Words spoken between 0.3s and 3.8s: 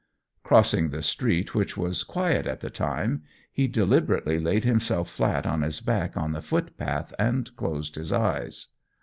Crossing the street, which was quiet at the time, he